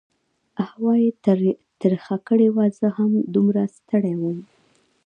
[0.69, 1.09] هوا یې
[1.81, 4.39] تربخه کړې وه، زه هم دومره ستړی وم.